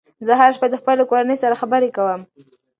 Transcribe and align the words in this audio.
زه 0.25 0.33
هره 0.39 0.53
شپه 0.55 0.67
د 0.71 0.75
خپلې 0.81 1.03
کورنۍ 1.11 1.37
سره 1.43 1.59
خبرې 1.61 1.89
کوم. 1.95 2.21